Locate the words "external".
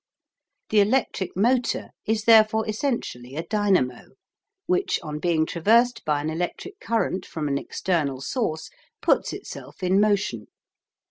7.59-8.19